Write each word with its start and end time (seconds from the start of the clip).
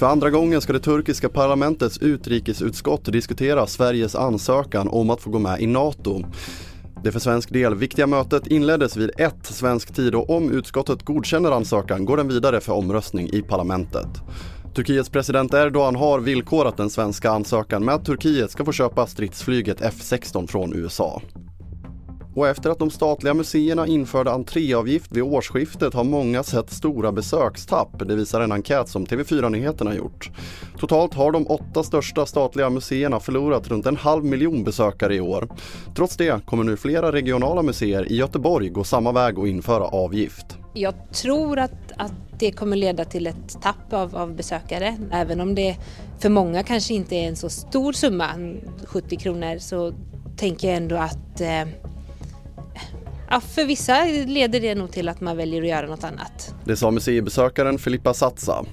För 0.00 0.06
andra 0.06 0.30
gången 0.30 0.60
ska 0.60 0.72
det 0.72 0.80
turkiska 0.80 1.28
parlamentets 1.28 1.98
utrikesutskott 1.98 3.04
diskutera 3.04 3.66
Sveriges 3.66 4.14
ansökan 4.14 4.88
om 4.88 5.10
att 5.10 5.20
få 5.20 5.30
gå 5.30 5.38
med 5.38 5.60
i 5.60 5.66
NATO. 5.66 6.24
Det 7.04 7.12
för 7.12 7.20
svensk 7.20 7.52
del 7.52 7.74
viktiga 7.74 8.06
mötet 8.06 8.46
inleddes 8.46 8.96
vid 8.96 9.10
ett 9.16 9.46
svensk 9.46 9.94
tid 9.94 10.14
och 10.14 10.30
om 10.30 10.50
utskottet 10.50 11.02
godkänner 11.02 11.50
ansökan 11.50 12.04
går 12.04 12.16
den 12.16 12.28
vidare 12.28 12.60
för 12.60 12.72
omröstning 12.72 13.28
i 13.32 13.42
parlamentet. 13.42 14.08
Turkiets 14.74 15.10
president 15.10 15.54
Erdogan 15.54 15.96
har 15.96 16.20
villkorat 16.20 16.76
den 16.76 16.90
svenska 16.90 17.30
ansökan 17.30 17.84
med 17.84 17.94
att 17.94 18.04
Turkiet 18.04 18.50
ska 18.50 18.64
få 18.64 18.72
köpa 18.72 19.06
stridsflyget 19.06 19.80
F16 19.80 20.46
från 20.46 20.76
USA. 20.76 21.22
Och 22.34 22.48
efter 22.48 22.70
att 22.70 22.78
de 22.78 22.90
statliga 22.90 23.34
museerna 23.34 23.86
införde 23.86 24.32
entréavgift 24.32 25.12
vid 25.12 25.22
årsskiftet 25.22 25.94
har 25.94 26.04
många 26.04 26.42
sett 26.42 26.70
stora 26.70 27.12
besökstapp. 27.12 28.08
Det 28.08 28.14
visar 28.14 28.40
en 28.40 28.52
enkät 28.52 28.88
som 28.88 29.06
TV4 29.06 29.48
Nyheterna 29.48 29.94
gjort. 29.94 30.30
Totalt 30.78 31.14
har 31.14 31.32
de 31.32 31.46
åtta 31.46 31.82
största 31.82 32.26
statliga 32.26 32.70
museerna 32.70 33.20
förlorat 33.20 33.68
runt 33.68 33.86
en 33.86 33.96
halv 33.96 34.24
miljon 34.24 34.64
besökare 34.64 35.14
i 35.14 35.20
år. 35.20 35.48
Trots 35.96 36.16
det 36.16 36.46
kommer 36.46 36.64
nu 36.64 36.76
flera 36.76 37.12
regionala 37.12 37.62
museer 37.62 38.12
i 38.12 38.16
Göteborg 38.16 38.68
gå 38.68 38.84
samma 38.84 39.12
väg 39.12 39.38
och 39.38 39.48
införa 39.48 39.84
avgift. 39.84 40.46
Jag 40.74 40.94
tror 41.12 41.58
att, 41.58 41.92
att 41.96 42.12
det 42.38 42.52
kommer 42.52 42.76
leda 42.76 43.04
till 43.04 43.26
ett 43.26 43.62
tapp 43.62 43.92
av, 43.92 44.16
av 44.16 44.36
besökare. 44.36 44.96
Även 45.12 45.40
om 45.40 45.54
det 45.54 45.76
för 46.18 46.28
många 46.28 46.62
kanske 46.62 46.94
inte 46.94 47.16
är 47.16 47.28
en 47.28 47.36
så 47.36 47.48
stor 47.48 47.92
summa, 47.92 48.26
70 48.84 49.16
kronor, 49.16 49.58
så 49.58 49.92
tänker 50.36 50.68
jag 50.68 50.76
ändå 50.76 50.96
att 50.96 51.40
eh, 51.40 51.89
ja, 53.30 53.40
för 53.40 53.64
vissa 53.64 54.04
leder 54.26 54.60
det 54.60 54.74
nog 54.74 54.92
till 54.92 55.08
att 55.08 55.20
man 55.20 55.36
väljer 55.36 55.62
att 55.62 55.68
göra 55.68 55.86
något 55.86 56.04
annat. 56.04 56.54
Det 56.64 56.76
sa 56.76 56.90
museibesökaren 56.90 57.78
Filippa 57.78 58.14
Satsa. 58.14 58.64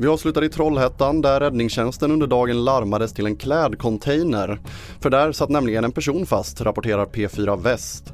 Vi 0.00 0.06
avslutar 0.06 0.44
i 0.44 0.48
Trollhättan 0.48 1.20
där 1.20 1.40
räddningstjänsten 1.40 2.10
under 2.10 2.26
dagen 2.26 2.64
larmades 2.64 3.12
till 3.12 3.26
en 3.26 3.36
klädcontainer. 3.36 4.60
För 5.00 5.10
där 5.10 5.32
satt 5.32 5.48
nämligen 5.48 5.84
en 5.84 5.92
person 5.92 6.26
fast, 6.26 6.60
rapporterar 6.60 7.06
P4 7.06 7.62
Väst. 7.62 8.12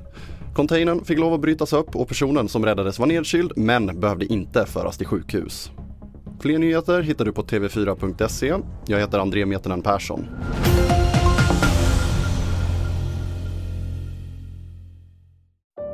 Containern 0.55 1.05
fick 1.05 1.19
lov 1.19 1.35
att 1.35 1.41
brytas 1.41 1.73
upp 1.73 1.97
och 1.97 2.09
personen 2.09 2.49
som 2.49 2.65
räddades 2.65 2.99
var 2.99 3.07
nedkyld 3.07 3.53
men 3.57 4.01
behövde 4.01 4.27
inte 4.27 4.67
föras 4.67 4.99
till 4.99 5.07
sjukhus. 5.07 5.71
Fler 6.41 6.59
nyheter 6.59 7.03
hittar 7.03 7.25
du 7.25 7.33
på 7.33 7.43
tv4.se. 7.43 8.55
Jag 8.87 9.01
heter 9.01 9.19
André 9.19 9.47
Metenen 9.47 9.83
Persson. 9.83 10.27